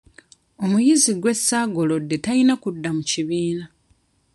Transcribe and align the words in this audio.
Omuyizi 0.63 1.11
gwe 1.21 1.33
ssaagolodde 1.37 2.15
talina 2.23 2.53
kudda 2.63 2.89
mu 2.95 3.01
kibiina. 3.09 3.65